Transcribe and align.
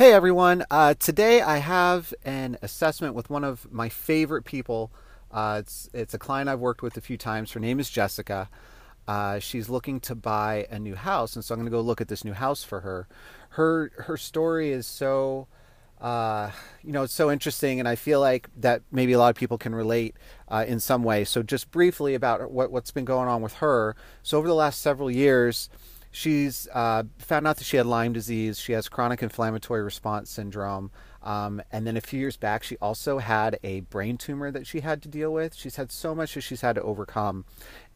Hey 0.00 0.14
everyone, 0.14 0.64
uh, 0.70 0.94
today 0.94 1.42
I 1.42 1.58
have 1.58 2.14
an 2.24 2.56
assessment 2.62 3.14
with 3.14 3.28
one 3.28 3.44
of 3.44 3.70
my 3.70 3.90
favorite 3.90 4.46
people. 4.46 4.90
Uh, 5.30 5.58
it's, 5.60 5.90
it's 5.92 6.14
a 6.14 6.18
client 6.18 6.48
I've 6.48 6.58
worked 6.58 6.80
with 6.80 6.96
a 6.96 7.02
few 7.02 7.18
times. 7.18 7.52
Her 7.52 7.60
name 7.60 7.78
is 7.78 7.90
Jessica. 7.90 8.48
Uh, 9.06 9.40
she's 9.40 9.68
looking 9.68 10.00
to 10.00 10.14
buy 10.14 10.66
a 10.70 10.78
new 10.78 10.94
house, 10.94 11.36
and 11.36 11.44
so 11.44 11.52
I'm 11.52 11.60
going 11.60 11.66
to 11.66 11.70
go 11.70 11.82
look 11.82 12.00
at 12.00 12.08
this 12.08 12.24
new 12.24 12.32
house 12.32 12.64
for 12.64 12.80
her. 12.80 13.08
Her 13.50 13.92
her 13.98 14.16
story 14.16 14.70
is 14.70 14.86
so, 14.86 15.48
uh, 16.00 16.50
you 16.82 16.92
know, 16.92 17.02
it's 17.02 17.12
so 17.12 17.30
interesting, 17.30 17.78
and 17.78 17.86
I 17.86 17.94
feel 17.94 18.20
like 18.20 18.48
that 18.56 18.80
maybe 18.90 19.12
a 19.12 19.18
lot 19.18 19.28
of 19.28 19.36
people 19.36 19.58
can 19.58 19.74
relate 19.74 20.16
uh, 20.48 20.64
in 20.66 20.80
some 20.80 21.02
way. 21.02 21.24
So 21.24 21.42
just 21.42 21.70
briefly 21.70 22.14
about 22.14 22.50
what 22.50 22.72
what's 22.72 22.90
been 22.90 23.04
going 23.04 23.28
on 23.28 23.42
with 23.42 23.56
her. 23.56 23.94
So 24.22 24.38
over 24.38 24.48
the 24.48 24.54
last 24.54 24.80
several 24.80 25.10
years 25.10 25.68
she's 26.10 26.68
uh, 26.72 27.04
found 27.18 27.46
out 27.46 27.56
that 27.56 27.64
she 27.64 27.76
had 27.76 27.86
Lyme 27.86 28.12
disease. 28.12 28.58
She 28.58 28.72
has 28.72 28.88
chronic 28.88 29.22
inflammatory 29.22 29.82
response 29.82 30.30
syndrome. 30.30 30.90
Um, 31.22 31.60
and 31.70 31.86
then 31.86 31.96
a 31.96 32.00
few 32.00 32.18
years 32.18 32.38
back, 32.38 32.62
she 32.62 32.78
also 32.78 33.18
had 33.18 33.58
a 33.62 33.80
brain 33.80 34.16
tumor 34.16 34.50
that 34.50 34.66
she 34.66 34.80
had 34.80 35.02
to 35.02 35.08
deal 35.08 35.32
with. 35.32 35.54
She's 35.54 35.76
had 35.76 35.92
so 35.92 36.14
much 36.14 36.34
that 36.34 36.40
she's 36.40 36.62
had 36.62 36.76
to 36.76 36.82
overcome. 36.82 37.44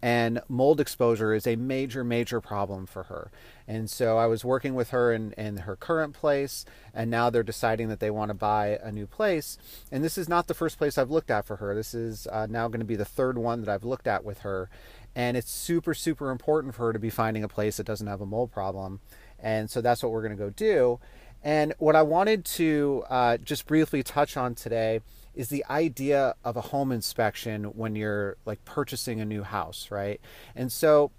And 0.03 0.43
mold 0.49 0.81
exposure 0.81 1.33
is 1.33 1.47
a 1.47 1.57
major, 1.57 2.05
major 2.05 2.43
problem 2.43 2.85
for 2.85 3.05
her. 3.05 3.31
And 3.67 3.89
so 3.89 4.19
I 4.19 4.27
was 4.27 4.45
working 4.45 4.75
with 4.75 4.91
her 4.91 5.11
in, 5.15 5.33
in 5.33 5.59
her 5.59 5.77
current 5.77 6.13
place, 6.13 6.67
and 6.93 7.11
now 7.11 7.31
they're 7.31 7.43
deciding 7.43 7.89
that 7.89 8.01
they 8.01 8.11
want 8.11 8.29
to 8.29 8.35
buy 8.35 8.79
a 8.83 8.93
new 8.93 9.07
place. 9.07 9.57
And 9.91 10.05
this 10.05 10.19
is 10.19 10.29
not 10.29 10.47
the 10.47 10.53
first 10.53 10.77
place 10.77 10.99
I've 10.99 11.11
looked 11.11 11.31
at 11.31 11.47
for 11.47 11.57
her. 11.57 11.75
This 11.75 11.95
is 11.95 12.27
uh, 12.27 12.47
now 12.51 12.69
going 12.69 12.81
to 12.81 12.85
be 12.85 12.97
the 12.97 13.07
third 13.07 13.39
one 13.39 13.63
that 13.63 13.71
I've 13.71 13.85
looked 13.85 14.07
at 14.07 14.23
with 14.23 14.41
her 14.41 14.69
and 15.15 15.37
it's 15.37 15.51
super 15.51 15.95
super 15.95 16.31
important 16.31 16.75
for 16.75 16.87
her 16.87 16.93
to 16.93 16.99
be 16.99 17.11
finding 17.11 17.45
a 17.45 17.49
place 17.49 17.77
that 17.77 17.87
doesn't 17.87 18.07
have 18.07 18.21
a 18.21 18.27
mold 18.27 18.53
problem. 18.53 19.01
And 19.39 19.71
so 19.71 19.81
that's 19.81 20.03
what 20.03 20.13
we're 20.13 20.23
going 20.23 20.37
to 20.37 20.43
go 20.43 20.51
do. 20.51 21.01
And 21.43 21.75
what 21.79 21.95
i 21.95 22.03
wanted 22.03 22.45
to 22.45 23.05
uh, 23.11 23.37
just 23.37 23.67
briefly 23.67 24.03
touch 24.03 24.37
on 24.37 24.55
today 24.55 25.01
is 25.35 25.49
the 25.49 25.65
idea 25.69 26.35
of 26.45 26.57
a 26.57 26.61
home 26.61 26.93
inspection 26.93 27.65
when 27.65 27.97
you're 27.97 28.37
like 28.47 28.65
purchasing 28.65 29.21
a 29.21 29.25
new 29.25 29.43
house 29.43 29.91
right? 29.91 30.21
And 30.57 30.73
so 30.73 31.11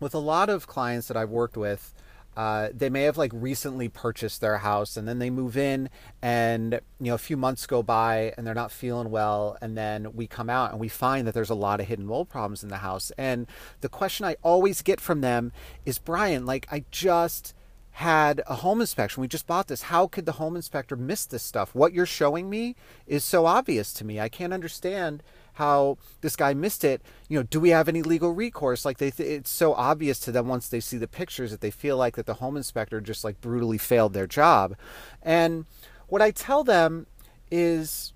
with 0.00 0.14
a 0.14 0.18
lot 0.18 0.48
of 0.48 0.66
clients 0.66 1.08
that 1.08 1.16
i've 1.16 1.30
worked 1.30 1.56
with 1.56 1.92
uh, 2.38 2.68
they 2.72 2.88
may 2.88 3.02
have 3.02 3.18
like 3.18 3.32
recently 3.34 3.88
purchased 3.88 4.40
their 4.40 4.58
house 4.58 4.96
and 4.96 5.08
then 5.08 5.18
they 5.18 5.28
move 5.28 5.56
in 5.56 5.90
and 6.22 6.80
you 7.00 7.08
know 7.08 7.14
a 7.14 7.18
few 7.18 7.36
months 7.36 7.66
go 7.66 7.82
by 7.82 8.32
and 8.36 8.46
they're 8.46 8.54
not 8.54 8.70
feeling 8.70 9.10
well 9.10 9.58
and 9.60 9.76
then 9.76 10.12
we 10.14 10.24
come 10.28 10.48
out 10.48 10.70
and 10.70 10.78
we 10.78 10.86
find 10.86 11.26
that 11.26 11.34
there's 11.34 11.50
a 11.50 11.54
lot 11.54 11.80
of 11.80 11.88
hidden 11.88 12.06
mold 12.06 12.28
problems 12.28 12.62
in 12.62 12.68
the 12.68 12.76
house 12.76 13.10
and 13.18 13.48
the 13.80 13.88
question 13.88 14.24
i 14.24 14.36
always 14.42 14.82
get 14.82 15.00
from 15.00 15.20
them 15.20 15.50
is 15.84 15.98
brian 15.98 16.46
like 16.46 16.68
i 16.70 16.84
just 16.92 17.54
had 17.98 18.40
a 18.46 18.54
home 18.54 18.80
inspection. 18.80 19.20
We 19.20 19.26
just 19.26 19.48
bought 19.48 19.66
this. 19.66 19.82
How 19.82 20.06
could 20.06 20.24
the 20.24 20.32
home 20.32 20.54
inspector 20.54 20.94
miss 20.94 21.26
this 21.26 21.42
stuff? 21.42 21.74
What 21.74 21.92
you're 21.92 22.06
showing 22.06 22.48
me 22.48 22.76
is 23.08 23.24
so 23.24 23.44
obvious 23.44 23.92
to 23.94 24.04
me. 24.04 24.20
I 24.20 24.28
can't 24.28 24.52
understand 24.52 25.20
how 25.58 25.98
this 26.20 26.36
guy 26.36 26.54
missed 26.54 26.84
it. 26.84 27.02
You 27.28 27.40
know, 27.40 27.42
do 27.42 27.58
we 27.58 27.70
have 27.70 27.88
any 27.88 28.00
legal 28.00 28.32
recourse? 28.32 28.84
Like 28.84 28.98
they, 28.98 29.10
th- 29.10 29.28
it's 29.28 29.50
so 29.50 29.74
obvious 29.74 30.20
to 30.20 30.32
them 30.32 30.46
once 30.46 30.68
they 30.68 30.78
see 30.78 30.98
the 30.98 31.08
pictures 31.08 31.50
that 31.50 31.60
they 31.60 31.72
feel 31.72 31.96
like 31.96 32.14
that 32.14 32.26
the 32.26 32.34
home 32.34 32.56
inspector 32.56 33.00
just 33.00 33.24
like 33.24 33.40
brutally 33.40 33.76
failed 33.76 34.12
their 34.12 34.28
job. 34.28 34.76
And 35.20 35.66
what 36.06 36.22
I 36.22 36.30
tell 36.30 36.62
them 36.62 37.06
is 37.50 38.12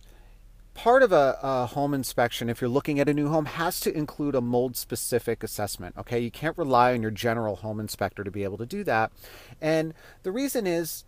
part 0.74 1.02
of 1.02 1.10
a, 1.10 1.36
a, 1.42 1.66
home 1.66 1.94
inspection, 1.94 2.48
if 2.48 2.60
you're 2.60 2.70
looking 2.70 3.00
at 3.00 3.08
a 3.08 3.14
new 3.14 3.28
home, 3.28 3.46
has 3.46 3.80
to 3.80 3.92
include 3.92 4.36
a 4.36 4.40
mold 4.40 4.76
specific 4.76 5.42
assessment. 5.42 5.96
Okay, 5.98 6.20
you 6.20 6.30
can't 6.30 6.56
rely 6.56 6.94
on 6.94 7.02
your 7.02 7.10
general 7.10 7.56
home 7.56 7.80
inspector 7.80 8.22
to 8.22 8.30
be 8.30 8.44
able 8.44 8.58
to 8.58 8.66
do 8.66 8.84
that. 8.84 9.10
And 9.60 9.94
the 10.22 10.30
reason 10.30 10.66
is, 10.66 11.04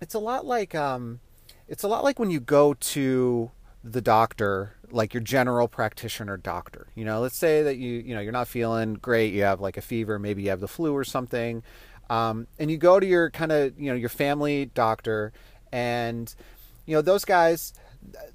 it's 0.00 0.14
a 0.14 0.18
lot 0.18 0.46
like 0.46 0.74
um, 0.74 1.20
it's 1.68 1.82
a 1.82 1.88
lot 1.88 2.04
like 2.04 2.18
when 2.18 2.30
you 2.30 2.40
go 2.40 2.72
to 2.72 3.50
the 3.84 4.00
doctor 4.00 4.77
like 4.90 5.14
your 5.14 5.22
general 5.22 5.68
practitioner 5.68 6.36
doctor. 6.36 6.88
You 6.94 7.04
know, 7.04 7.20
let's 7.20 7.36
say 7.36 7.62
that 7.62 7.76
you 7.76 7.98
you 8.00 8.14
know 8.14 8.20
you're 8.20 8.32
not 8.32 8.48
feeling 8.48 8.94
great, 8.94 9.32
you 9.32 9.42
have 9.42 9.60
like 9.60 9.76
a 9.76 9.82
fever, 9.82 10.18
maybe 10.18 10.42
you 10.42 10.50
have 10.50 10.60
the 10.60 10.68
flu 10.68 10.94
or 10.94 11.04
something, 11.04 11.62
um, 12.10 12.46
and 12.58 12.70
you 12.70 12.76
go 12.76 12.98
to 13.00 13.06
your 13.06 13.30
kind 13.30 13.52
of 13.52 13.78
you 13.78 13.90
know 13.90 13.96
your 13.96 14.08
family 14.08 14.66
doctor, 14.66 15.32
and 15.72 16.34
you 16.86 16.94
know 16.94 17.02
those 17.02 17.24
guys, 17.24 17.74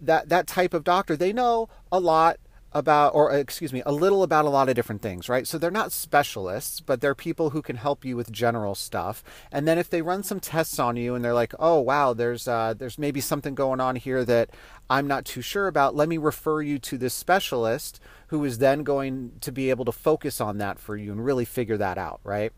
that 0.01 0.29
that 0.29 0.47
type 0.47 0.73
of 0.73 0.83
doctor, 0.83 1.15
they 1.15 1.33
know 1.33 1.69
a 1.91 1.99
lot 1.99 2.37
about, 2.73 3.13
or 3.13 3.31
excuse 3.31 3.71
me, 3.71 3.83
a 3.85 3.91
little 3.91 4.23
about 4.23 4.45
a 4.45 4.49
lot 4.49 4.69
of 4.69 4.75
different 4.75 5.01
things, 5.01 5.29
right? 5.29 5.47
So 5.47 5.57
they're 5.57 5.71
not 5.71 5.91
specialists, 5.91 6.79
but 6.79 7.01
they're 7.01 7.15
people 7.15 7.51
who 7.51 7.61
can 7.61 7.75
help 7.75 8.03
you 8.03 8.15
with 8.15 8.31
general 8.31 8.75
stuff. 8.75 9.23
And 9.51 9.67
then 9.67 9.77
if 9.77 9.89
they 9.89 10.01
run 10.01 10.23
some 10.23 10.39
tests 10.39 10.79
on 10.79 10.95
you 10.97 11.15
and 11.15 11.23
they're 11.23 11.33
like, 11.33 11.53
oh 11.59 11.79
wow, 11.79 12.13
there's 12.13 12.47
uh, 12.47 12.73
there's 12.77 12.97
maybe 12.97 13.21
something 13.21 13.55
going 13.55 13.79
on 13.79 13.95
here 13.95 14.25
that 14.25 14.49
I'm 14.89 15.07
not 15.07 15.25
too 15.25 15.41
sure 15.41 15.67
about, 15.67 15.95
let 15.95 16.09
me 16.09 16.17
refer 16.17 16.61
you 16.61 16.77
to 16.79 16.97
this 16.97 17.13
specialist 17.13 17.99
who 18.27 18.43
is 18.43 18.57
then 18.57 18.83
going 18.83 19.33
to 19.41 19.51
be 19.51 19.69
able 19.69 19.85
to 19.85 19.91
focus 19.91 20.41
on 20.41 20.57
that 20.57 20.79
for 20.79 20.97
you 20.97 21.11
and 21.11 21.23
really 21.23 21.45
figure 21.45 21.77
that 21.77 21.97
out, 21.97 22.19
right? 22.23 22.51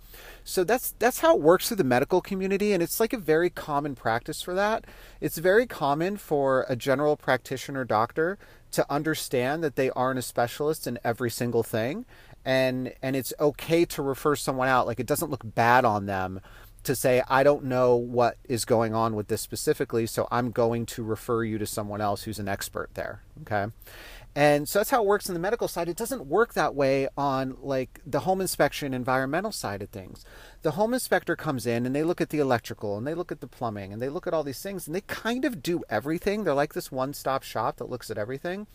So 0.44 0.64
that's 0.64 0.96
that's 1.00 1.20
how 1.20 1.36
it 1.36 1.42
works 1.42 1.68
through 1.68 1.78
the 1.78 1.84
medical 1.84 2.22
community 2.22 2.72
and 2.72 2.82
it's 2.82 3.00
like 3.00 3.14
a 3.14 3.18
very 3.18 3.50
common 3.50 3.96
practice 3.96 4.42
for 4.42 4.54
that. 4.54 4.86
It's 5.20 5.38
very 5.38 5.66
common 5.66 6.18
for 6.18 6.66
a 6.70 6.76
general 6.76 7.18
practitioner 7.18 7.84
doctor 7.84 8.38
to 8.76 8.86
understand 8.92 9.64
that 9.64 9.76
they 9.76 9.90
aren't 9.92 10.20
a 10.20 10.22
specialist 10.22 10.86
in 10.88 11.00
every 11.04 11.30
single 11.30 11.64
thing 11.64 12.06
and 12.46 12.94
and 13.02 13.16
it's 13.16 13.34
okay 13.40 13.86
to 13.86 14.02
refer 14.02 14.36
someone 14.36 14.68
out. 14.68 14.86
Like 14.86 15.00
it 15.00 15.08
doesn't 15.08 15.32
look 15.32 15.42
bad 15.44 15.84
on 15.84 16.06
them 16.06 16.42
to 16.84 16.96
say 16.96 17.24
I 17.28 17.44
don't 17.44 17.64
know 17.66 17.96
what 17.96 18.38
is 18.44 18.66
going 18.66 18.94
on 18.94 19.16
with 19.16 19.28
this 19.28 19.42
specifically 19.42 20.06
so 20.06 20.28
I'm 20.30 20.52
going 20.52 20.86
to 20.88 21.04
refer 21.04 21.44
you 21.44 21.58
to 21.58 21.66
someone 21.66 22.00
else 22.00 22.24
who's 22.24 22.38
an 22.38 22.48
expert 22.48 22.92
there 22.94 23.22
okay 23.42 23.68
and 24.38 24.68
so 24.68 24.80
that's 24.80 24.90
how 24.90 25.02
it 25.02 25.08
works 25.08 25.30
in 25.30 25.34
the 25.34 25.40
medical 25.40 25.70
side. 25.70 25.88
It 25.88 25.96
doesn't 25.96 26.26
work 26.26 26.56
that 26.56 26.76
way 26.76 27.08
on 27.18 27.56
like 27.62 28.02
the 28.06 28.20
home 28.22 28.42
inspection 28.42 28.94
environmental 28.94 29.54
side 29.54 29.82
of 29.82 29.90
things. 29.90 30.26
The 30.62 30.72
home 30.72 30.94
inspector 30.94 31.38
comes 31.38 31.66
in 31.66 31.86
and 31.86 31.96
they 31.96 32.04
look 32.04 32.20
at 32.20 32.32
the 32.32 32.40
electrical 32.40 32.98
and 32.98 33.08
they 33.08 33.14
look 33.14 33.32
at 33.32 33.40
the 33.40 33.48
plumbing 33.48 33.94
and 33.94 34.02
they 34.02 34.10
look 34.10 34.28
at 34.28 34.34
all 34.34 34.44
these 34.44 34.62
things 34.62 34.88
and 34.88 34.96
they 34.96 35.02
kind 35.02 35.46
of 35.46 35.64
do 35.64 35.84
everything. 35.90 36.44
They're 36.44 36.54
like 36.54 36.74
this 36.74 36.92
one-stop 36.92 37.44
shop 37.44 37.78
that 37.78 37.90
looks 37.90 38.12
at 38.12 38.18
everything. 38.18 38.68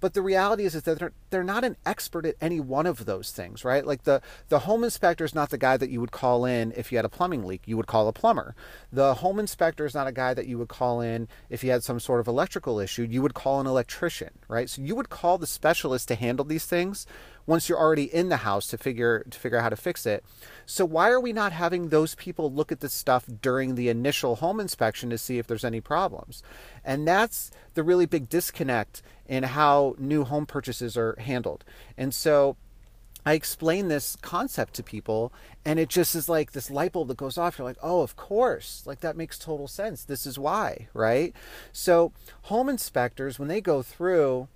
But 0.00 0.12
the 0.12 0.20
reality 0.20 0.66
is, 0.66 0.74
is 0.74 0.82
that 0.82 0.98
they're, 0.98 1.12
they're 1.30 1.42
not 1.42 1.64
an 1.64 1.78
expert 1.86 2.26
at 2.26 2.36
any 2.42 2.60
one 2.60 2.84
of 2.84 3.06
those 3.06 3.30
things, 3.30 3.64
right? 3.64 3.86
Like 3.86 4.02
the, 4.02 4.20
the 4.48 4.60
home 4.60 4.84
inspector 4.84 5.24
is 5.24 5.34
not 5.34 5.48
the 5.48 5.56
guy 5.56 5.78
that 5.78 5.88
you 5.88 6.00
would 6.02 6.12
call 6.12 6.44
in 6.44 6.74
if 6.76 6.92
you 6.92 6.98
had 6.98 7.06
a 7.06 7.08
plumbing 7.08 7.46
leak. 7.46 7.62
You 7.64 7.78
would 7.78 7.86
call 7.86 8.06
a 8.06 8.12
plumber. 8.12 8.54
The 8.92 9.14
home 9.14 9.38
inspector 9.38 9.86
is 9.86 9.94
not 9.94 10.08
a 10.08 10.12
guy 10.12 10.34
that 10.34 10.46
you 10.46 10.58
would 10.58 10.68
call 10.68 11.00
in 11.00 11.26
if 11.48 11.64
you 11.64 11.70
had 11.70 11.84
some 11.84 12.00
sort 12.00 12.20
of 12.20 12.28
electrical 12.28 12.80
issue. 12.80 13.06
You 13.08 13.22
would 13.22 13.34
call 13.34 13.60
an 13.60 13.66
electrician, 13.66 14.05
right? 14.48 14.68
So 14.68 14.82
you 14.82 14.94
would 14.94 15.08
call 15.08 15.38
the 15.38 15.46
specialist 15.46 16.08
to 16.08 16.14
handle 16.14 16.44
these 16.44 16.66
things 16.66 17.06
once 17.46 17.68
you're 17.68 17.78
already 17.78 18.12
in 18.12 18.28
the 18.28 18.38
house 18.38 18.66
to 18.68 18.78
figure 18.78 19.24
to 19.30 19.38
figure 19.38 19.58
out 19.58 19.62
how 19.62 19.68
to 19.68 19.76
fix 19.76 20.04
it. 20.06 20.24
So 20.66 20.84
why 20.84 21.10
are 21.10 21.20
we 21.20 21.32
not 21.32 21.52
having 21.52 21.88
those 21.88 22.14
people 22.16 22.52
look 22.52 22.72
at 22.72 22.80
the 22.80 22.88
stuff 22.88 23.24
during 23.40 23.74
the 23.74 23.88
initial 23.88 24.36
home 24.36 24.60
inspection 24.60 25.10
to 25.10 25.18
see 25.18 25.38
if 25.38 25.46
there's 25.46 25.64
any 25.64 25.80
problems? 25.80 26.42
And 26.84 27.06
that's 27.06 27.50
the 27.74 27.82
really 27.82 28.06
big 28.06 28.28
disconnect 28.28 29.02
in 29.26 29.44
how 29.44 29.94
new 29.98 30.24
home 30.24 30.46
purchases 30.46 30.96
are 30.96 31.16
handled. 31.18 31.64
And 31.96 32.14
so 32.14 32.56
I 33.26 33.32
explain 33.32 33.88
this 33.88 34.14
concept 34.22 34.74
to 34.74 34.84
people, 34.84 35.32
and 35.64 35.80
it 35.80 35.88
just 35.88 36.14
is 36.14 36.28
like 36.28 36.52
this 36.52 36.70
light 36.70 36.92
bulb 36.92 37.08
that 37.08 37.16
goes 37.16 37.36
off. 37.36 37.58
You're 37.58 37.66
like, 37.66 37.76
oh, 37.82 38.02
of 38.02 38.14
course. 38.14 38.84
Like, 38.86 39.00
that 39.00 39.16
makes 39.16 39.36
total 39.36 39.66
sense. 39.66 40.04
This 40.04 40.26
is 40.26 40.38
why, 40.38 40.86
right? 40.94 41.34
So, 41.72 42.12
home 42.42 42.68
inspectors, 42.68 43.36
when 43.36 43.48
they 43.48 43.60
go 43.60 43.82
through, 43.82 44.46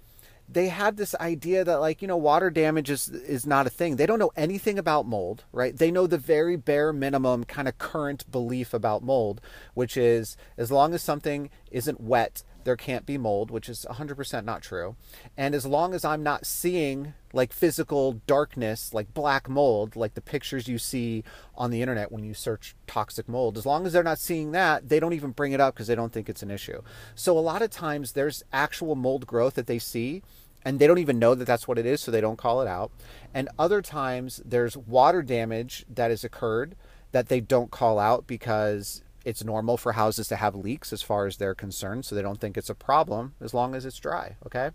they 0.49 0.69
have 0.69 0.96
this 0.96 1.14
idea 1.17 1.64
that 1.64 1.81
like 1.81 2.02
you 2.02 2.08
know 2.08 2.17
water 2.17 2.50
damage 2.50 2.90
is 2.90 3.08
is 3.08 3.46
not 3.46 3.69
a 3.69 3.70
thing 3.70 3.94
they 3.94 4.06
don't 4.06 4.19
know 4.19 4.32
anything 4.34 4.81
about 4.81 5.06
mold 5.06 5.44
right 5.52 5.76
they 5.78 5.93
know 5.93 6.08
the 6.08 6.19
very 6.19 6.56
bare 6.56 6.93
minimum 6.93 7.44
kind 7.44 7.69
of 7.69 7.78
current 7.78 8.28
belief 8.32 8.75
about 8.75 9.02
mold 9.02 9.40
which 9.75 9.96
is 9.96 10.37
as 10.58 10.72
long 10.72 10.93
as 10.93 11.02
something 11.02 11.50
isn't 11.70 12.00
wet 12.00 12.43
there 12.64 12.76
can't 12.76 13.06
be 13.06 13.18
mold, 13.18 13.50
which 13.50 13.68
is 13.68 13.86
100% 13.88 14.44
not 14.44 14.62
true. 14.62 14.96
And 15.36 15.54
as 15.54 15.66
long 15.66 15.94
as 15.94 16.04
I'm 16.04 16.22
not 16.22 16.46
seeing 16.46 17.14
like 17.32 17.52
physical 17.52 18.14
darkness, 18.26 18.92
like 18.92 19.14
black 19.14 19.48
mold, 19.48 19.96
like 19.96 20.14
the 20.14 20.20
pictures 20.20 20.68
you 20.68 20.78
see 20.78 21.24
on 21.54 21.70
the 21.70 21.80
internet 21.80 22.12
when 22.12 22.24
you 22.24 22.34
search 22.34 22.74
toxic 22.86 23.28
mold, 23.28 23.56
as 23.56 23.66
long 23.66 23.86
as 23.86 23.92
they're 23.92 24.02
not 24.02 24.18
seeing 24.18 24.52
that, 24.52 24.88
they 24.88 25.00
don't 25.00 25.12
even 25.12 25.30
bring 25.30 25.52
it 25.52 25.60
up 25.60 25.74
because 25.74 25.86
they 25.86 25.94
don't 25.94 26.12
think 26.12 26.28
it's 26.28 26.42
an 26.42 26.50
issue. 26.50 26.82
So 27.14 27.38
a 27.38 27.40
lot 27.40 27.62
of 27.62 27.70
times 27.70 28.12
there's 28.12 28.42
actual 28.52 28.94
mold 28.94 29.26
growth 29.26 29.54
that 29.54 29.66
they 29.66 29.78
see 29.78 30.22
and 30.62 30.78
they 30.78 30.86
don't 30.86 30.98
even 30.98 31.18
know 31.18 31.34
that 31.34 31.46
that's 31.46 31.66
what 31.66 31.78
it 31.78 31.86
is, 31.86 32.00
so 32.00 32.10
they 32.10 32.20
don't 32.20 32.36
call 32.36 32.60
it 32.60 32.68
out. 32.68 32.90
And 33.32 33.48
other 33.58 33.80
times 33.80 34.42
there's 34.44 34.76
water 34.76 35.22
damage 35.22 35.86
that 35.88 36.10
has 36.10 36.22
occurred 36.22 36.76
that 37.12 37.28
they 37.28 37.40
don't 37.40 37.70
call 37.70 37.98
out 37.98 38.26
because 38.26 39.02
it's 39.25 39.44
normal 39.44 39.76
for 39.76 39.93
houses 39.93 40.28
to 40.28 40.37
have 40.37 40.55
leaks 40.55 40.93
as 40.93 41.02
far 41.02 41.26
as 41.26 41.37
they're 41.37 41.55
concerned, 41.55 42.05
so 42.05 42.14
they 42.14 42.22
don't 42.22 42.40
think 42.40 42.56
it's 42.56 42.70
a 42.70 42.75
problem 42.75 43.34
as 43.40 43.52
long 43.52 43.75
as 43.75 43.84
it's 43.84 43.99
dry. 43.99 44.37
Okay. 44.46 44.70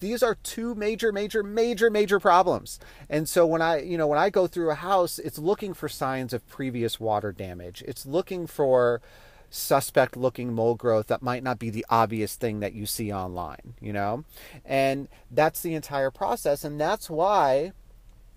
These 0.00 0.22
are 0.22 0.36
two 0.36 0.74
major, 0.74 1.12
major, 1.12 1.42
major, 1.42 1.90
major 1.90 2.18
problems. 2.18 2.78
And 3.08 3.28
so 3.28 3.46
when 3.46 3.60
I, 3.60 3.80
you 3.80 3.98
know, 3.98 4.06
when 4.06 4.18
I 4.18 4.30
go 4.30 4.46
through 4.46 4.70
a 4.70 4.76
house, 4.76 5.18
it's 5.18 5.38
looking 5.38 5.74
for 5.74 5.88
signs 5.88 6.32
of 6.32 6.48
previous 6.48 6.98
water 6.98 7.32
damage. 7.32 7.82
It's 7.86 8.06
looking 8.06 8.46
for 8.46 9.02
suspect 9.50 10.16
looking 10.16 10.54
mold 10.54 10.78
growth 10.78 11.08
that 11.08 11.22
might 11.22 11.42
not 11.42 11.58
be 11.58 11.70
the 11.70 11.84
obvious 11.90 12.36
thing 12.36 12.60
that 12.60 12.72
you 12.72 12.86
see 12.86 13.12
online, 13.12 13.74
you 13.80 13.92
know? 13.92 14.24
And 14.64 15.08
that's 15.30 15.60
the 15.60 15.74
entire 15.74 16.10
process. 16.10 16.64
And 16.64 16.80
that's 16.80 17.10
why 17.10 17.72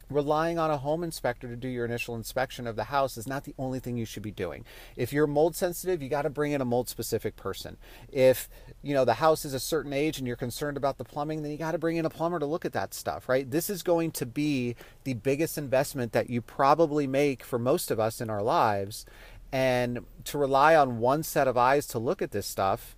relying 0.09 0.59
on 0.59 0.69
a 0.69 0.77
home 0.77 1.03
inspector 1.03 1.47
to 1.47 1.55
do 1.55 1.67
your 1.67 1.85
initial 1.85 2.15
inspection 2.15 2.67
of 2.67 2.75
the 2.75 2.85
house 2.85 3.17
is 3.17 3.27
not 3.27 3.43
the 3.43 3.55
only 3.57 3.79
thing 3.79 3.97
you 3.97 4.05
should 4.05 4.23
be 4.23 4.31
doing. 4.31 4.65
If 4.95 5.13
you're 5.13 5.27
mold 5.27 5.55
sensitive, 5.55 6.01
you 6.01 6.09
got 6.09 6.23
to 6.23 6.29
bring 6.29 6.51
in 6.51 6.61
a 6.61 6.65
mold 6.65 6.89
specific 6.89 7.35
person. 7.35 7.77
If, 8.11 8.49
you 8.81 8.93
know, 8.93 9.05
the 9.05 9.15
house 9.15 9.45
is 9.45 9.53
a 9.53 9.59
certain 9.59 9.93
age 9.93 10.17
and 10.17 10.27
you're 10.27 10.35
concerned 10.35 10.77
about 10.77 10.97
the 10.97 11.03
plumbing, 11.03 11.41
then 11.41 11.51
you 11.51 11.57
got 11.57 11.71
to 11.71 11.77
bring 11.77 11.97
in 11.97 12.05
a 12.05 12.09
plumber 12.09 12.39
to 12.39 12.45
look 12.45 12.65
at 12.65 12.73
that 12.73 12.93
stuff, 12.93 13.27
right? 13.27 13.49
This 13.49 13.69
is 13.69 13.83
going 13.83 14.11
to 14.11 14.25
be 14.25 14.75
the 15.03 15.13
biggest 15.13 15.57
investment 15.57 16.11
that 16.11 16.29
you 16.29 16.41
probably 16.41 17.07
make 17.07 17.43
for 17.43 17.57
most 17.57 17.91
of 17.91 17.99
us 17.99 18.21
in 18.21 18.29
our 18.29 18.43
lives. 18.43 19.05
And 19.51 20.05
to 20.25 20.37
rely 20.37 20.75
on 20.75 20.99
one 20.99 21.23
set 21.23 21.47
of 21.47 21.57
eyes 21.57 21.85
to 21.87 21.99
look 21.99 22.21
at 22.21 22.31
this 22.31 22.47
stuff, 22.47 22.95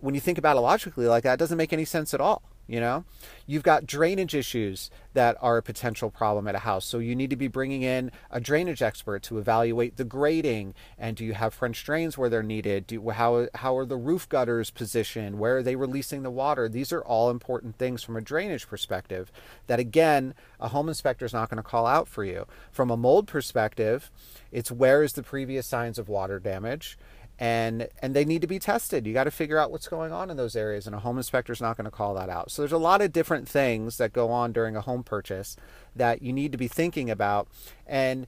when 0.00 0.14
you 0.14 0.20
think 0.20 0.38
about 0.38 0.56
it 0.56 0.60
logically 0.60 1.06
like 1.06 1.24
that, 1.24 1.38
doesn't 1.38 1.56
make 1.58 1.72
any 1.72 1.84
sense 1.84 2.14
at 2.14 2.20
all 2.20 2.42
you 2.68 2.78
know? 2.78 3.04
You've 3.46 3.62
got 3.62 3.86
drainage 3.86 4.34
issues 4.34 4.90
that 5.14 5.36
are 5.40 5.56
a 5.56 5.62
potential 5.62 6.10
problem 6.10 6.46
at 6.46 6.54
a 6.54 6.60
house 6.60 6.84
so 6.84 6.98
you 6.98 7.16
need 7.16 7.30
to 7.30 7.36
be 7.36 7.48
bringing 7.48 7.82
in 7.82 8.12
a 8.30 8.40
drainage 8.40 8.82
expert 8.82 9.22
to 9.24 9.38
evaluate 9.38 9.96
the 9.96 10.04
grading 10.04 10.74
and 10.96 11.16
do 11.16 11.24
you 11.24 11.32
have 11.32 11.54
french 11.54 11.82
drains 11.84 12.16
where 12.16 12.28
they're 12.28 12.42
needed? 12.42 12.86
Do 12.86 13.08
how 13.10 13.48
how 13.54 13.76
are 13.76 13.86
the 13.86 13.96
roof 13.96 14.28
gutters 14.28 14.70
positioned? 14.70 15.38
Where 15.38 15.56
are 15.56 15.62
they 15.62 15.76
releasing 15.76 16.22
the 16.22 16.30
water? 16.30 16.68
These 16.68 16.92
are 16.92 17.02
all 17.02 17.30
important 17.30 17.78
things 17.78 18.04
from 18.04 18.16
a 18.16 18.20
drainage 18.20 18.68
perspective 18.68 19.32
that 19.66 19.80
again 19.80 20.34
a 20.60 20.68
home 20.68 20.88
inspector 20.88 21.24
is 21.24 21.32
not 21.32 21.48
going 21.48 21.56
to 21.56 21.68
call 21.68 21.86
out 21.86 22.06
for 22.06 22.24
you. 22.24 22.46
From 22.70 22.90
a 22.90 22.96
mold 22.96 23.26
perspective 23.26 24.12
it's 24.52 24.70
where 24.70 25.02
is 25.02 25.14
the 25.14 25.22
previous 25.22 25.66
signs 25.66 25.98
of 25.98 26.08
water 26.08 26.38
damage 26.38 26.98
and 27.38 27.88
and 28.02 28.14
they 28.14 28.24
need 28.24 28.40
to 28.42 28.48
be 28.48 28.58
tested. 28.58 29.06
You 29.06 29.12
got 29.12 29.24
to 29.24 29.30
figure 29.30 29.58
out 29.58 29.70
what's 29.70 29.88
going 29.88 30.12
on 30.12 30.30
in 30.30 30.36
those 30.36 30.56
areas, 30.56 30.86
and 30.86 30.94
a 30.94 30.98
home 30.98 31.18
inspector 31.18 31.52
is 31.52 31.60
not 31.60 31.76
going 31.76 31.84
to 31.84 31.90
call 31.90 32.14
that 32.14 32.28
out. 32.28 32.50
So 32.50 32.62
there's 32.62 32.72
a 32.72 32.78
lot 32.78 33.00
of 33.00 33.12
different 33.12 33.48
things 33.48 33.98
that 33.98 34.12
go 34.12 34.30
on 34.30 34.52
during 34.52 34.74
a 34.74 34.80
home 34.80 35.04
purchase 35.04 35.56
that 35.94 36.20
you 36.22 36.32
need 36.32 36.52
to 36.52 36.58
be 36.58 36.68
thinking 36.68 37.10
about, 37.10 37.48
and 37.86 38.26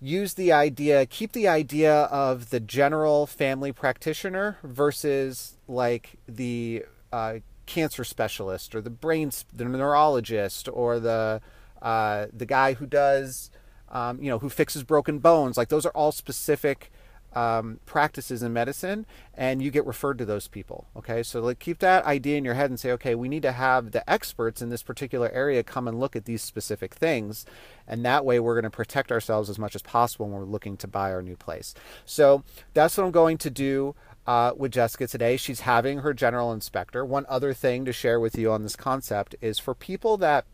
use 0.00 0.34
the 0.34 0.52
idea, 0.52 1.06
keep 1.06 1.32
the 1.32 1.48
idea 1.48 1.94
of 2.04 2.50
the 2.50 2.60
general 2.60 3.26
family 3.26 3.72
practitioner 3.72 4.58
versus 4.64 5.56
like 5.68 6.18
the 6.28 6.84
uh, 7.12 7.34
cancer 7.66 8.04
specialist 8.04 8.74
or 8.74 8.80
the 8.80 8.90
brain, 8.90 9.30
the 9.54 9.64
neurologist 9.64 10.68
or 10.72 10.98
the 10.98 11.40
uh, 11.80 12.26
the 12.32 12.46
guy 12.46 12.74
who 12.74 12.86
does, 12.86 13.50
um, 13.90 14.20
you 14.20 14.28
know, 14.28 14.38
who 14.38 14.48
fixes 14.48 14.82
broken 14.84 15.18
bones. 15.18 15.56
Like 15.56 15.68
those 15.68 15.86
are 15.86 15.92
all 15.92 16.12
specific 16.12 16.92
um, 17.34 17.80
practices 17.86 18.42
in 18.42 18.52
medicine 18.52 19.06
and 19.34 19.62
you 19.62 19.70
get 19.70 19.86
referred 19.86 20.18
to 20.18 20.24
those 20.24 20.48
people 20.48 20.86
okay 20.96 21.22
so 21.22 21.40
like 21.40 21.58
keep 21.58 21.78
that 21.78 22.04
idea 22.04 22.36
in 22.36 22.44
your 22.44 22.54
head 22.54 22.70
and 22.70 22.78
say 22.78 22.92
okay 22.92 23.14
we 23.14 23.28
need 23.28 23.42
to 23.42 23.52
have 23.52 23.92
the 23.92 24.08
experts 24.10 24.60
in 24.60 24.68
this 24.68 24.82
particular 24.82 25.30
area 25.30 25.62
come 25.62 25.88
and 25.88 25.98
look 25.98 26.14
at 26.14 26.26
these 26.26 26.42
specific 26.42 26.94
things 26.94 27.46
and 27.88 28.04
that 28.04 28.24
way 28.24 28.38
we're 28.38 28.54
going 28.54 28.64
to 28.64 28.70
protect 28.70 29.10
ourselves 29.10 29.48
as 29.48 29.58
much 29.58 29.74
as 29.74 29.82
possible 29.82 30.28
when 30.28 30.38
we're 30.38 30.44
looking 30.44 30.76
to 30.76 30.86
buy 30.86 31.10
our 31.10 31.22
new 31.22 31.36
place 31.36 31.74
so 32.04 32.42
that's 32.74 32.98
what 32.98 33.04
i'm 33.04 33.10
going 33.10 33.38
to 33.38 33.50
do 33.50 33.94
uh, 34.24 34.52
with 34.56 34.70
Jessica 34.70 35.08
today. 35.08 35.36
She's 35.36 35.62
having 35.62 35.98
her 35.98 36.14
general 36.14 36.52
inspector. 36.52 37.04
One 37.04 37.26
other 37.28 37.52
thing 37.52 37.84
to 37.86 37.92
share 37.92 38.20
with 38.20 38.38
you 38.38 38.52
on 38.52 38.62
this 38.62 38.76
concept 38.76 39.34
is 39.40 39.58
for 39.58 39.74
people 39.74 40.16
that 40.18 40.44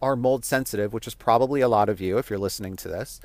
are 0.00 0.14
mold 0.14 0.44
sensitive, 0.44 0.92
which 0.92 1.08
is 1.08 1.14
probably 1.16 1.60
a 1.60 1.66
lot 1.66 1.88
of 1.88 2.00
you 2.00 2.18
if 2.18 2.30
you're 2.30 2.38
listening 2.38 2.76
to 2.76 2.88
this 2.88 3.20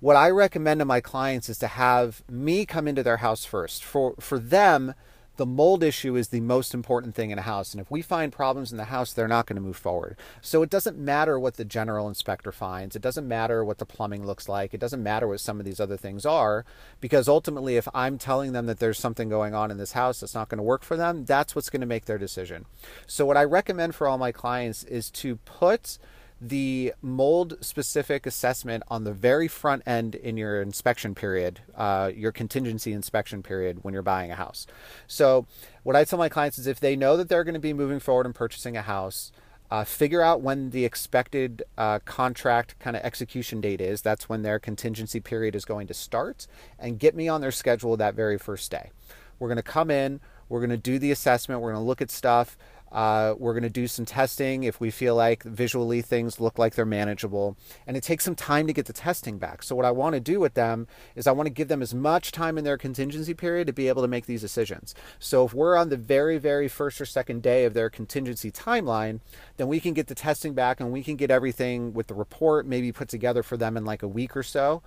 what 0.00 0.16
I 0.16 0.30
recommend 0.30 0.80
to 0.80 0.84
my 0.84 1.00
clients 1.00 1.48
is 1.48 1.58
to 1.58 1.68
have 1.68 2.22
me 2.28 2.66
come 2.66 2.88
into 2.88 3.02
their 3.02 3.18
house 3.18 3.44
first. 3.44 3.84
For 3.84 4.14
for 4.18 4.38
them, 4.38 4.94
the 5.36 5.46
mold 5.46 5.82
issue 5.82 6.16
is 6.16 6.28
the 6.28 6.40
most 6.40 6.74
important 6.74 7.14
thing 7.14 7.30
in 7.30 7.38
a 7.38 7.42
house. 7.42 7.72
And 7.72 7.80
if 7.80 7.90
we 7.90 8.02
find 8.02 8.30
problems 8.30 8.72
in 8.72 8.76
the 8.76 8.84
house, 8.84 9.14
they're 9.14 9.26
not 9.26 9.46
going 9.46 9.56
to 9.56 9.62
move 9.62 9.76
forward. 9.76 10.18
So 10.42 10.62
it 10.62 10.68
doesn't 10.68 10.98
matter 10.98 11.38
what 11.38 11.54
the 11.54 11.64
general 11.64 12.08
inspector 12.08 12.52
finds. 12.52 12.94
It 12.94 13.00
doesn't 13.00 13.26
matter 13.26 13.64
what 13.64 13.78
the 13.78 13.86
plumbing 13.86 14.26
looks 14.26 14.50
like. 14.50 14.74
It 14.74 14.80
doesn't 14.80 15.02
matter 15.02 15.26
what 15.26 15.40
some 15.40 15.58
of 15.58 15.64
these 15.64 15.80
other 15.80 15.96
things 15.96 16.26
are. 16.26 16.66
Because 17.00 17.26
ultimately, 17.26 17.78
if 17.78 17.88
I'm 17.94 18.18
telling 18.18 18.52
them 18.52 18.66
that 18.66 18.80
there's 18.80 18.98
something 18.98 19.30
going 19.30 19.54
on 19.54 19.70
in 19.70 19.78
this 19.78 19.92
house 19.92 20.20
that's 20.20 20.34
not 20.34 20.50
going 20.50 20.58
to 20.58 20.62
work 20.62 20.82
for 20.82 20.96
them, 20.96 21.24
that's 21.24 21.54
what's 21.54 21.70
going 21.70 21.80
to 21.80 21.86
make 21.86 22.04
their 22.04 22.18
decision. 22.18 22.66
So 23.06 23.24
what 23.24 23.38
I 23.38 23.44
recommend 23.44 23.94
for 23.94 24.06
all 24.06 24.18
my 24.18 24.32
clients 24.32 24.84
is 24.84 25.10
to 25.12 25.36
put 25.36 25.98
the 26.40 26.94
mold 27.02 27.56
specific 27.60 28.24
assessment 28.24 28.82
on 28.88 29.04
the 29.04 29.12
very 29.12 29.46
front 29.46 29.82
end 29.86 30.14
in 30.14 30.36
your 30.36 30.62
inspection 30.62 31.14
period, 31.14 31.60
uh, 31.74 32.10
your 32.14 32.32
contingency 32.32 32.92
inspection 32.92 33.42
period 33.42 33.82
when 33.82 33.92
you're 33.92 34.02
buying 34.02 34.30
a 34.30 34.34
house. 34.34 34.66
So, 35.06 35.46
what 35.82 35.96
I 35.96 36.04
tell 36.04 36.18
my 36.18 36.28
clients 36.28 36.58
is 36.58 36.66
if 36.66 36.80
they 36.80 36.96
know 36.96 37.16
that 37.16 37.28
they're 37.28 37.44
going 37.44 37.54
to 37.54 37.60
be 37.60 37.72
moving 37.72 38.00
forward 38.00 38.26
and 38.26 38.34
purchasing 38.34 38.76
a 38.76 38.82
house, 38.82 39.32
uh, 39.70 39.84
figure 39.84 40.22
out 40.22 40.40
when 40.40 40.70
the 40.70 40.84
expected 40.84 41.62
uh, 41.78 42.00
contract 42.00 42.78
kind 42.80 42.96
of 42.96 43.02
execution 43.02 43.60
date 43.60 43.80
is. 43.80 44.02
That's 44.02 44.28
when 44.28 44.42
their 44.42 44.58
contingency 44.58 45.20
period 45.20 45.54
is 45.54 45.64
going 45.64 45.86
to 45.86 45.94
start, 45.94 46.46
and 46.78 46.98
get 46.98 47.14
me 47.14 47.28
on 47.28 47.40
their 47.40 47.52
schedule 47.52 47.96
that 47.96 48.14
very 48.14 48.38
first 48.38 48.70
day. 48.70 48.90
We're 49.38 49.48
going 49.48 49.56
to 49.56 49.62
come 49.62 49.90
in, 49.90 50.20
we're 50.48 50.60
going 50.60 50.70
to 50.70 50.76
do 50.76 50.98
the 50.98 51.12
assessment, 51.12 51.60
we're 51.60 51.72
going 51.72 51.82
to 51.82 51.86
look 51.86 52.02
at 52.02 52.10
stuff. 52.10 52.58
Uh, 52.92 53.34
we're 53.38 53.52
going 53.52 53.62
to 53.62 53.70
do 53.70 53.86
some 53.86 54.04
testing 54.04 54.64
if 54.64 54.80
we 54.80 54.90
feel 54.90 55.14
like 55.14 55.42
visually 55.44 56.02
things 56.02 56.40
look 56.40 56.58
like 56.58 56.74
they're 56.74 56.84
manageable. 56.84 57.56
And 57.86 57.96
it 57.96 58.02
takes 58.02 58.24
some 58.24 58.34
time 58.34 58.66
to 58.66 58.72
get 58.72 58.86
the 58.86 58.92
testing 58.92 59.38
back. 59.38 59.62
So, 59.62 59.76
what 59.76 59.84
I 59.84 59.90
want 59.90 60.14
to 60.14 60.20
do 60.20 60.40
with 60.40 60.54
them 60.54 60.86
is 61.14 61.26
I 61.26 61.32
want 61.32 61.46
to 61.46 61.52
give 61.52 61.68
them 61.68 61.82
as 61.82 61.94
much 61.94 62.32
time 62.32 62.58
in 62.58 62.64
their 62.64 62.78
contingency 62.78 63.34
period 63.34 63.66
to 63.66 63.72
be 63.72 63.88
able 63.88 64.02
to 64.02 64.08
make 64.08 64.26
these 64.26 64.40
decisions. 64.40 64.94
So, 65.18 65.44
if 65.44 65.54
we're 65.54 65.76
on 65.76 65.88
the 65.88 65.96
very, 65.96 66.38
very 66.38 66.68
first 66.68 67.00
or 67.00 67.06
second 67.06 67.42
day 67.42 67.64
of 67.64 67.74
their 67.74 67.90
contingency 67.90 68.50
timeline, 68.50 69.20
then 69.56 69.68
we 69.68 69.80
can 69.80 69.94
get 69.94 70.08
the 70.08 70.14
testing 70.14 70.54
back 70.54 70.80
and 70.80 70.90
we 70.90 71.02
can 71.02 71.16
get 71.16 71.30
everything 71.30 71.92
with 71.92 72.08
the 72.08 72.14
report 72.14 72.66
maybe 72.66 72.92
put 72.92 73.08
together 73.08 73.42
for 73.42 73.56
them 73.56 73.76
in 73.76 73.84
like 73.84 74.02
a 74.02 74.08
week 74.08 74.36
or 74.36 74.42
so. 74.42 74.82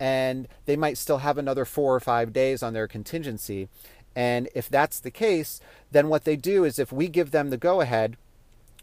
And 0.00 0.48
they 0.66 0.76
might 0.76 0.98
still 0.98 1.18
have 1.18 1.38
another 1.38 1.64
four 1.64 1.94
or 1.94 2.00
five 2.00 2.32
days 2.32 2.62
on 2.62 2.72
their 2.72 2.88
contingency. 2.88 3.68
And 4.16 4.48
if 4.54 4.68
that's 4.68 5.00
the 5.00 5.10
case, 5.10 5.60
then 5.90 6.08
what 6.08 6.24
they 6.24 6.36
do 6.36 6.64
is 6.64 6.78
if 6.78 6.92
we 6.92 7.08
give 7.08 7.30
them 7.30 7.50
the 7.50 7.56
go 7.56 7.80
ahead, 7.80 8.16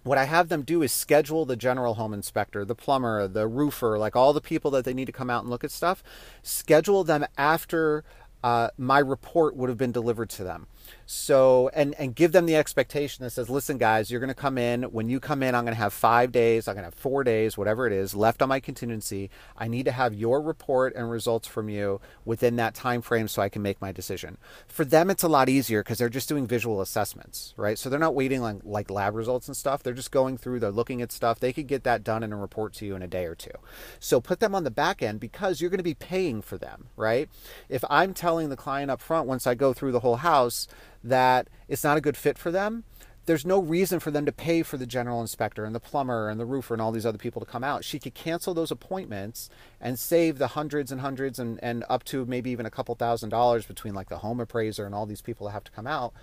what 0.03 0.17
I 0.17 0.25
have 0.25 0.49
them 0.49 0.63
do 0.63 0.81
is 0.81 0.91
schedule 0.91 1.45
the 1.45 1.55
general 1.55 1.93
home 1.93 2.13
inspector, 2.13 2.65
the 2.65 2.75
plumber, 2.75 3.27
the 3.27 3.47
roofer, 3.47 3.99
like 3.99 4.15
all 4.15 4.33
the 4.33 4.41
people 4.41 4.71
that 4.71 4.83
they 4.83 4.93
need 4.93 5.05
to 5.05 5.11
come 5.11 5.29
out 5.29 5.43
and 5.43 5.49
look 5.49 5.63
at 5.63 5.71
stuff, 5.71 6.03
schedule 6.41 7.03
them 7.03 7.25
after 7.37 8.03
uh, 8.43 8.69
my 8.77 8.97
report 8.97 9.55
would 9.55 9.69
have 9.69 9.77
been 9.77 9.91
delivered 9.91 10.29
to 10.31 10.43
them. 10.43 10.67
So, 11.05 11.69
and, 11.73 11.93
and 11.95 12.15
give 12.15 12.31
them 12.31 12.45
the 12.45 12.55
expectation 12.55 13.23
that 13.23 13.31
says, 13.31 13.49
listen, 13.49 13.77
guys, 13.77 14.09
you're 14.09 14.21
going 14.21 14.29
to 14.29 14.33
come 14.33 14.57
in. 14.57 14.83
When 14.83 15.09
you 15.09 15.19
come 15.19 15.43
in, 15.43 15.55
I'm 15.55 15.65
going 15.65 15.75
to 15.75 15.81
have 15.81 15.91
five 15.91 16.31
days, 16.31 16.67
I'm 16.67 16.75
going 16.75 16.83
to 16.83 16.87
have 16.87 16.93
four 16.93 17.23
days, 17.25 17.57
whatever 17.57 17.85
it 17.85 17.91
is, 17.91 18.15
left 18.15 18.41
on 18.41 18.49
my 18.49 18.61
contingency. 18.61 19.29
I 19.57 19.67
need 19.67 19.83
to 19.85 19.91
have 19.91 20.13
your 20.13 20.41
report 20.41 20.95
and 20.95 21.11
results 21.11 21.47
from 21.47 21.67
you 21.67 21.99
within 22.23 22.55
that 22.55 22.75
time 22.75 23.01
frame 23.01 23.27
so 23.27 23.41
I 23.41 23.49
can 23.49 23.61
make 23.61 23.81
my 23.81 23.91
decision. 23.91 24.37
For 24.67 24.85
them, 24.85 25.09
it's 25.09 25.23
a 25.23 25.27
lot 25.27 25.49
easier 25.49 25.83
because 25.83 25.97
they're 25.97 26.07
just 26.07 26.29
doing 26.29 26.47
visual 26.47 26.79
assessments, 26.79 27.53
right? 27.57 27.77
So 27.77 27.89
they're 27.89 27.99
not 27.99 28.15
waiting 28.15 28.41
on 28.41 28.61
like 28.63 28.89
lab 28.89 29.15
results 29.15 29.47
and 29.47 29.57
stuff. 29.57 29.83
They're 29.83 29.93
just 29.93 30.11
going 30.11 30.37
through, 30.37 30.61
they're 30.61 30.71
looking 30.71 31.01
at 31.01 31.11
stuff. 31.11 31.39
They 31.39 31.51
could 31.51 31.67
get 31.67 31.83
that 31.83 32.05
done 32.05 32.23
and 32.23 32.31
a 32.31 32.37
report 32.37 32.73
to 32.75 32.85
you 32.85 32.95
in 32.95 33.01
a 33.01 33.07
day 33.07 33.25
or 33.25 33.35
two. 33.35 33.51
So 33.99 34.21
put 34.21 34.39
them 34.39 34.55
on 34.55 34.63
the 34.63 34.71
back 34.71 35.01
end 35.01 35.19
because 35.19 35.59
you're 35.59 35.69
going 35.69 35.77
to 35.79 35.83
be 35.83 35.93
paying 35.93 36.41
for 36.41 36.57
them, 36.57 36.87
right? 36.95 37.29
If 37.67 37.83
I'm 37.89 38.13
telling 38.13 38.49
the 38.49 38.55
client 38.55 38.91
up 38.91 39.01
front 39.01 39.27
once 39.27 39.45
I 39.45 39.55
go 39.55 39.73
through 39.73 39.91
the 39.91 39.99
whole 39.99 40.17
house, 40.17 40.67
that 41.03 41.47
it's 41.67 41.83
not 41.83 41.97
a 41.97 42.01
good 42.01 42.17
fit 42.17 42.37
for 42.37 42.51
them, 42.51 42.83
there's 43.27 43.45
no 43.45 43.59
reason 43.59 43.99
for 43.99 44.09
them 44.09 44.25
to 44.25 44.31
pay 44.31 44.63
for 44.63 44.77
the 44.77 44.85
general 44.87 45.21
inspector 45.21 45.63
and 45.63 45.75
the 45.75 45.79
plumber 45.79 46.27
and 46.27 46.39
the 46.39 46.45
roofer 46.45 46.73
and 46.73 46.81
all 46.81 46.91
these 46.91 47.05
other 47.05 47.19
people 47.19 47.39
to 47.39 47.45
come 47.45 47.63
out. 47.63 47.83
She 47.85 47.99
could 47.99 48.15
cancel 48.15 48.53
those 48.53 48.71
appointments 48.71 49.49
and 49.79 49.99
save 49.99 50.39
the 50.39 50.47
hundreds 50.47 50.91
and 50.91 51.01
hundreds 51.01 51.37
and, 51.37 51.59
and 51.63 51.85
up 51.87 52.03
to 52.05 52.25
maybe 52.25 52.49
even 52.49 52.65
a 52.65 52.71
couple 52.71 52.95
thousand 52.95 53.29
dollars 53.29 53.65
between 53.65 53.93
like 53.93 54.09
the 54.09 54.17
home 54.19 54.39
appraiser 54.39 54.85
and 54.85 54.95
all 54.95 55.05
these 55.05 55.21
people 55.21 55.45
that 55.47 55.53
have 55.53 55.63
to 55.65 55.71
come 55.71 55.85
out. 55.87 56.13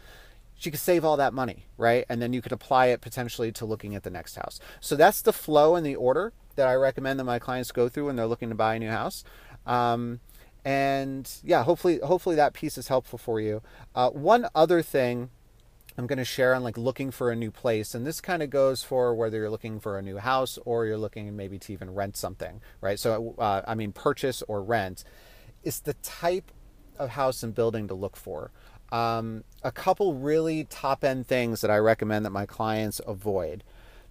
she 0.58 0.70
could 0.72 0.80
save 0.80 1.04
all 1.04 1.16
that 1.16 1.32
money, 1.32 1.66
right? 1.76 2.04
And 2.08 2.20
then 2.20 2.32
you 2.32 2.42
could 2.42 2.52
apply 2.52 2.86
it 2.86 3.00
potentially 3.00 3.52
to 3.52 3.64
looking 3.64 3.94
at 3.94 4.02
the 4.02 4.10
next 4.10 4.34
house. 4.34 4.58
So 4.80 4.96
that's 4.96 5.22
the 5.22 5.32
flow 5.32 5.76
and 5.76 5.86
the 5.86 5.94
order 5.94 6.32
that 6.56 6.66
I 6.66 6.74
recommend 6.74 7.20
that 7.20 7.24
my 7.24 7.38
clients 7.38 7.70
go 7.70 7.88
through 7.88 8.06
when 8.06 8.16
they're 8.16 8.26
looking 8.26 8.48
to 8.48 8.56
buy 8.56 8.74
a 8.74 8.78
new 8.80 8.90
house. 8.90 9.22
Um, 9.64 10.18
and 10.64 11.30
yeah, 11.42 11.64
hopefully, 11.64 12.00
hopefully 12.02 12.36
that 12.36 12.52
piece 12.52 12.78
is 12.78 12.88
helpful 12.88 13.18
for 13.18 13.40
you. 13.40 13.62
Uh, 13.94 14.10
one 14.10 14.48
other 14.54 14.82
thing 14.82 15.30
I'm 15.98 16.06
going 16.06 16.18
to 16.18 16.24
share 16.24 16.54
on 16.54 16.62
like 16.62 16.78
looking 16.78 17.10
for 17.10 17.30
a 17.30 17.36
new 17.36 17.50
place, 17.50 17.94
and 17.94 18.06
this 18.06 18.20
kind 18.20 18.42
of 18.42 18.50
goes 18.50 18.84
for 18.84 19.14
whether 19.14 19.38
you're 19.38 19.50
looking 19.50 19.80
for 19.80 19.98
a 19.98 20.02
new 20.02 20.18
house 20.18 20.58
or 20.64 20.86
you're 20.86 20.98
looking 20.98 21.34
maybe 21.36 21.58
to 21.58 21.72
even 21.72 21.92
rent 21.92 22.16
something, 22.16 22.60
right? 22.80 22.98
So, 23.00 23.34
uh, 23.38 23.62
I 23.66 23.74
mean, 23.74 23.92
purchase 23.92 24.42
or 24.46 24.62
rent, 24.62 25.02
is 25.64 25.80
the 25.80 25.94
type 25.94 26.52
of 26.98 27.10
house 27.10 27.42
and 27.42 27.52
building 27.52 27.88
to 27.88 27.94
look 27.94 28.16
for. 28.16 28.52
Um, 28.92 29.42
a 29.62 29.72
couple 29.72 30.14
really 30.14 30.64
top 30.64 31.04
end 31.04 31.26
things 31.26 31.60
that 31.60 31.70
I 31.70 31.78
recommend 31.78 32.24
that 32.24 32.30
my 32.30 32.46
clients 32.46 33.00
avoid. 33.06 33.64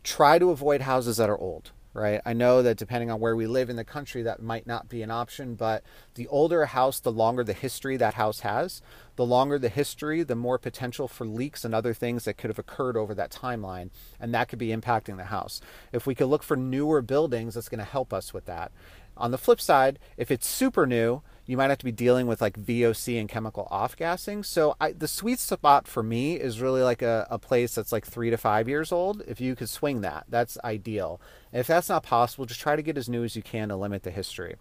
Try 0.04 0.39
to 0.39 0.51
avoid 0.51 0.82
houses 0.82 1.18
that 1.18 1.30
are 1.30 1.38
old, 1.38 1.72
right? 1.98 2.22
I 2.25 2.34
know 2.34 2.62
that 2.62 2.77
depending 2.77 3.10
on 3.10 3.20
where 3.20 3.36
we 3.36 3.48
live 3.48 3.70
in 3.70 3.75
the 3.75 3.84
country, 3.84 4.22
that 4.22 4.42
might 4.42 4.68
not 4.68 4.88
be 4.88 5.01
an 5.01 5.10
option, 5.10 5.56
but 5.56 5.84
the 6.13 6.27
older 6.27 6.62
a 6.62 6.68
house, 6.68 7.00
the 7.00 7.12
longer 7.12 7.44
the 7.44 7.54
history 7.54 7.98
that 7.98 8.13
house 8.13 8.42
has. 8.42 8.82
The 9.16 9.25
longer 9.25 9.58
the 9.58 9.70
history, 9.70 10.22
the 10.22 10.36
more 10.36 10.60
potential 10.60 11.08
for 11.08 11.25
leaks 11.25 11.66
and 11.66 11.74
other 11.74 11.96
things 11.96 12.25
that 12.25 12.38
could 12.38 12.51
have 12.51 12.60
occurred 12.60 12.96
over 12.96 13.16
that 13.16 13.32
timeline, 13.32 13.89
and 14.20 14.32
that 14.34 14.48
could 14.48 14.60
be 14.60 14.68
impacting 14.68 15.18
the 15.18 15.25
house. 15.25 15.60
If 15.92 16.06
we 16.06 16.13
could 16.13 16.27
look 16.27 16.44
for 16.44 16.56
newer 16.56 17.01
buildings, 17.01 17.56
that's 17.56 17.70
going 17.70 17.80
to 17.80 17.84
help 17.84 18.13
us 18.13 18.32
with 18.32 18.46
that. 18.46 18.72
On 19.18 19.32
the 19.32 19.39
flip 19.39 19.60
side, 19.60 19.98
if 20.18 20.30
it's 20.30 20.48
super 20.48 20.86
new, 20.86 21.24
you 21.48 21.56
might 21.56 21.70
have 21.70 21.80
to 21.80 21.86
be 21.86 21.94
dealing 21.94 22.27
with 22.27 22.42
like 22.42 22.60
VOC 22.60 23.20
and 23.20 23.30
chemical 23.30 23.68
off 23.72 23.96
gassing. 23.96 24.44
So 24.44 24.75
I, 24.80 24.92
the 24.92 25.08
sweet 25.08 25.39
spot 25.39 25.88
for 25.88 26.04
me 26.04 26.36
is 26.36 26.62
really 26.62 26.82
like 26.82 27.01
a, 27.01 27.25
a 27.32 27.39
place 27.39 27.74
that's 27.74 27.94
like 27.94 28.06
three 28.06 28.30
to 28.30 28.38
five 28.38 28.68
years 28.68 28.92
old. 28.92 29.24
If 29.25 29.39
you 29.39 29.56
could 29.56 29.70
swing 29.70 30.01
that, 30.01 30.25
that's 30.27 30.58
ideal. 30.63 31.22
And 31.54 31.62
if 31.62 31.68
that's 31.68 31.88
not 31.88 32.04
possible, 32.04 32.46
just 32.46 32.60
try 32.60 32.75
to 32.75 32.82
get 32.82 32.98
as 32.98 33.08
new 33.08 33.24
as 33.24 33.38
you 33.38 33.42
can 33.42 33.70
to 33.70 33.77
limit 33.77 34.04
the 34.04 34.12
history. 34.12 34.58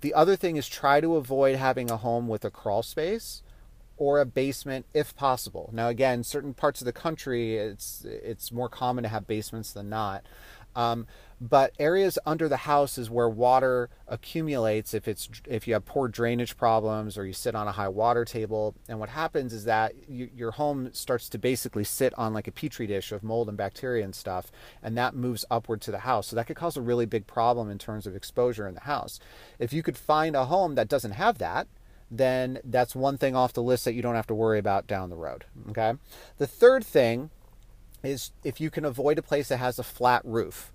The 0.00 0.12
other 0.12 0.34
thing 0.34 0.56
is 0.56 0.68
try 0.68 1.00
to 1.00 1.14
avoid 1.14 1.54
having 1.54 1.88
a 1.88 1.96
home 1.96 2.26
with 2.26 2.44
a 2.44 2.50
crawl 2.50 2.82
space 2.82 3.44
or 3.96 4.20
a 4.20 4.26
basement 4.26 4.86
if 4.92 5.14
possible. 5.14 5.70
Now 5.72 5.88
again, 5.88 6.24
certain 6.24 6.52
parts 6.52 6.80
of 6.80 6.84
the 6.84 6.92
country 6.92 7.56
it's 7.56 8.04
it's 8.04 8.50
more 8.50 8.68
common 8.68 9.04
to 9.04 9.08
have 9.08 9.28
basements 9.28 9.72
than 9.72 9.88
not. 9.88 10.24
Um, 10.76 11.06
but 11.40 11.72
areas 11.78 12.18
under 12.24 12.48
the 12.48 12.56
house 12.56 12.96
is 12.96 13.10
where 13.10 13.28
water 13.28 13.90
accumulates 14.08 14.94
if 14.94 15.06
it's 15.06 15.28
if 15.46 15.66
you 15.66 15.74
have 15.74 15.84
poor 15.84 16.08
drainage 16.08 16.56
problems 16.56 17.18
or 17.18 17.26
you 17.26 17.32
sit 17.32 17.54
on 17.54 17.68
a 17.68 17.72
high 17.72 17.88
water 17.88 18.24
table. 18.24 18.74
And 18.88 18.98
what 18.98 19.10
happens 19.10 19.52
is 19.52 19.64
that 19.64 19.94
you, 20.08 20.30
your 20.34 20.52
home 20.52 20.90
starts 20.92 21.28
to 21.30 21.38
basically 21.38 21.84
sit 21.84 22.16
on 22.16 22.32
like 22.32 22.48
a 22.48 22.52
petri 22.52 22.86
dish 22.86 23.12
of 23.12 23.22
mold 23.22 23.48
and 23.48 23.58
bacteria 23.58 24.04
and 24.04 24.14
stuff 24.14 24.50
and 24.82 24.96
that 24.96 25.14
moves 25.14 25.44
upward 25.50 25.80
to 25.82 25.90
the 25.90 25.98
house. 26.00 26.28
So 26.28 26.36
that 26.36 26.46
could 26.46 26.56
cause 26.56 26.76
a 26.76 26.82
really 26.82 27.06
big 27.06 27.26
problem 27.26 27.70
in 27.70 27.78
terms 27.78 28.06
of 28.06 28.16
exposure 28.16 28.66
in 28.66 28.74
the 28.74 28.80
house. 28.80 29.18
If 29.58 29.72
you 29.72 29.82
could 29.82 29.98
find 29.98 30.36
a 30.36 30.46
home 30.46 30.76
that 30.76 30.88
doesn't 30.88 31.12
have 31.12 31.38
that 31.38 31.66
then 32.10 32.60
that's 32.64 32.94
one 32.94 33.18
thing 33.18 33.34
off 33.34 33.52
the 33.54 33.62
list 33.62 33.84
that 33.84 33.94
you 33.94 34.02
don't 34.02 34.14
have 34.14 34.26
to 34.26 34.34
worry 34.34 34.58
about 34.58 34.86
down 34.86 35.10
the 35.10 35.16
road 35.16 35.44
okay? 35.70 35.94
The 36.38 36.46
third 36.46 36.84
thing 36.84 37.30
is 38.04 38.32
if 38.42 38.60
you 38.60 38.70
can 38.70 38.84
avoid 38.84 39.18
a 39.18 39.22
place 39.22 39.48
that 39.48 39.58
has 39.58 39.78
a 39.78 39.84
flat 39.84 40.22
roof. 40.24 40.72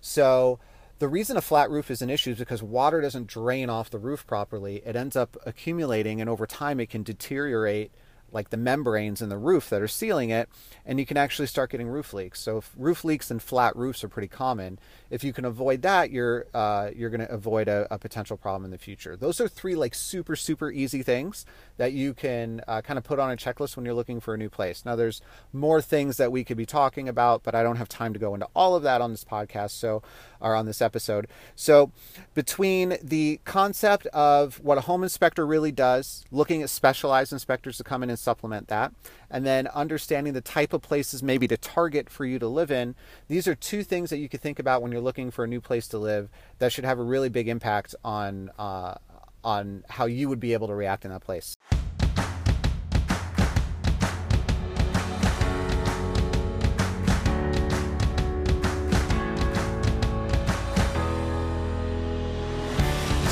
So 0.00 0.58
the 0.98 1.08
reason 1.08 1.36
a 1.36 1.42
flat 1.42 1.70
roof 1.70 1.90
is 1.90 2.02
an 2.02 2.10
issue 2.10 2.32
is 2.32 2.38
because 2.38 2.62
water 2.62 3.00
doesn't 3.00 3.26
drain 3.26 3.70
off 3.70 3.90
the 3.90 3.98
roof 3.98 4.26
properly. 4.26 4.82
It 4.84 4.96
ends 4.96 5.16
up 5.16 5.36
accumulating, 5.46 6.20
and 6.20 6.28
over 6.28 6.46
time, 6.46 6.78
it 6.78 6.90
can 6.90 7.02
deteriorate 7.02 7.90
like 8.32 8.50
the 8.50 8.56
membranes 8.56 9.22
in 9.22 9.28
the 9.28 9.38
roof 9.38 9.70
that 9.70 9.82
are 9.82 9.88
sealing 9.88 10.30
it, 10.30 10.48
and 10.86 10.98
you 10.98 11.06
can 11.06 11.16
actually 11.16 11.46
start 11.46 11.70
getting 11.70 11.88
roof 11.88 12.12
leaks. 12.12 12.40
So 12.40 12.62
roof 12.76 13.04
leaks 13.04 13.30
and 13.30 13.42
flat 13.42 13.74
roofs 13.76 14.04
are 14.04 14.08
pretty 14.08 14.28
common. 14.28 14.78
If 15.10 15.24
you 15.24 15.32
can 15.32 15.44
avoid 15.44 15.82
that, 15.82 16.10
you're 16.10 16.46
uh, 16.54 16.90
you're 16.94 17.10
going 17.10 17.26
to 17.26 17.32
avoid 17.32 17.68
a, 17.68 17.86
a, 17.90 17.98
potential 17.98 18.36
problem 18.36 18.64
in 18.64 18.70
the 18.70 18.78
future. 18.78 19.16
Those 19.16 19.40
are 19.40 19.48
three 19.48 19.74
like 19.74 19.94
super 19.94 20.36
super 20.36 20.70
easy 20.70 21.02
things 21.02 21.44
that 21.80 21.94
you 21.94 22.12
can 22.12 22.60
uh, 22.68 22.82
kind 22.82 22.98
of 22.98 23.04
put 23.04 23.18
on 23.18 23.30
a 23.30 23.36
checklist 23.38 23.74
when 23.74 23.86
you're 23.86 23.94
looking 23.94 24.20
for 24.20 24.34
a 24.34 24.36
new 24.36 24.50
place. 24.50 24.84
Now 24.84 24.96
there's 24.96 25.22
more 25.50 25.80
things 25.80 26.18
that 26.18 26.30
we 26.30 26.44
could 26.44 26.58
be 26.58 26.66
talking 26.66 27.08
about, 27.08 27.42
but 27.42 27.54
I 27.54 27.62
don't 27.62 27.76
have 27.76 27.88
time 27.88 28.12
to 28.12 28.18
go 28.18 28.34
into 28.34 28.46
all 28.54 28.74
of 28.74 28.82
that 28.82 29.00
on 29.00 29.12
this 29.12 29.24
podcast. 29.24 29.70
So 29.70 30.02
or 30.40 30.54
on 30.54 30.66
this 30.66 30.80
episode. 30.80 31.26
So 31.54 31.92
between 32.34 32.96
the 33.02 33.40
concept 33.44 34.06
of 34.06 34.60
what 34.60 34.78
a 34.78 34.82
home 34.82 35.02
inspector 35.02 35.46
really 35.46 35.72
does, 35.72 36.24
looking 36.30 36.62
at 36.62 36.70
specialized 36.70 37.32
inspectors 37.32 37.76
to 37.78 37.84
come 37.84 38.02
in 38.02 38.10
and 38.10 38.18
supplement 38.18 38.68
that, 38.68 38.92
and 39.30 39.46
then 39.46 39.66
understanding 39.68 40.32
the 40.32 40.40
type 40.40 40.72
of 40.72 40.82
places 40.82 41.22
maybe 41.22 41.46
to 41.48 41.56
target 41.56 42.10
for 42.10 42.24
you 42.24 42.38
to 42.38 42.48
live 42.48 42.70
in. 42.70 42.94
These 43.28 43.46
are 43.46 43.54
two 43.54 43.82
things 43.82 44.10
that 44.10 44.18
you 44.18 44.28
could 44.28 44.40
think 44.40 44.58
about 44.58 44.82
when 44.82 44.92
you're 44.92 45.00
looking 45.00 45.30
for 45.30 45.44
a 45.44 45.48
new 45.48 45.60
place 45.60 45.86
to 45.88 45.98
live 45.98 46.28
that 46.58 46.72
should 46.72 46.84
have 46.84 46.98
a 46.98 47.04
really 47.04 47.28
big 47.28 47.48
impact 47.48 47.94
on 48.04 48.50
uh, 48.58 48.94
on 49.42 49.84
how 49.88 50.04
you 50.04 50.28
would 50.28 50.40
be 50.40 50.52
able 50.52 50.66
to 50.66 50.74
react 50.74 51.04
in 51.06 51.10
that 51.10 51.22
place. 51.22 51.56